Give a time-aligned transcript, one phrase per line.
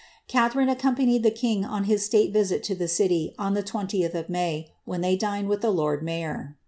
[0.27, 4.71] Lharine accompanied the king on his state visit to the city, on the of May,
[4.83, 6.57] when they dined with the lord mayor.